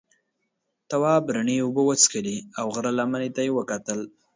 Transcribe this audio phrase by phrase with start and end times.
[0.89, 3.99] تواب رڼې اوبه وڅښلې او غره لمنې ته یې وکتل.